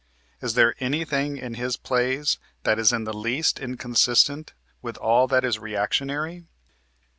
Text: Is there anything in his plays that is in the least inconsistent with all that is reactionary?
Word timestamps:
Is 0.41 0.55
there 0.55 0.73
anything 0.79 1.37
in 1.37 1.53
his 1.53 1.77
plays 1.77 2.39
that 2.63 2.79
is 2.79 2.91
in 2.91 3.03
the 3.03 3.13
least 3.13 3.59
inconsistent 3.59 4.55
with 4.81 4.97
all 4.97 5.27
that 5.27 5.45
is 5.45 5.59
reactionary? 5.59 6.47